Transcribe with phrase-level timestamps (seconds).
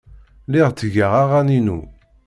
[0.47, 1.79] Lliɣ ttgeɣ aɣan-inu.